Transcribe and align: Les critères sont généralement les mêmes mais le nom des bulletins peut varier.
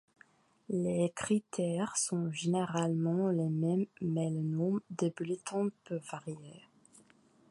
Les 0.69 1.11
critères 1.15 1.95
sont 1.95 2.31
généralement 2.31 3.29
les 3.29 3.49
mêmes 3.49 3.85
mais 4.01 4.31
le 4.31 4.41
nom 4.41 4.79
des 4.89 5.11
bulletins 5.11 5.67
peut 5.83 6.01
varier. 6.11 6.63